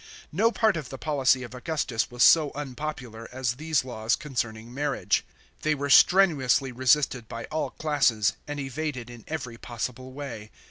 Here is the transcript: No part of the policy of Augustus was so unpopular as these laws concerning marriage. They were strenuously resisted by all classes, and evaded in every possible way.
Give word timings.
No 0.31 0.51
part 0.51 0.77
of 0.77 0.89
the 0.89 0.97
policy 0.97 1.43
of 1.43 1.53
Augustus 1.53 2.09
was 2.09 2.23
so 2.23 2.51
unpopular 2.55 3.29
as 3.31 3.57
these 3.57 3.85
laws 3.85 4.15
concerning 4.15 4.73
marriage. 4.73 5.23
They 5.61 5.75
were 5.75 5.91
strenuously 5.91 6.71
resisted 6.71 7.27
by 7.27 7.45
all 7.51 7.69
classes, 7.69 8.33
and 8.47 8.59
evaded 8.59 9.11
in 9.11 9.25
every 9.27 9.59
possible 9.59 10.11
way. 10.11 10.49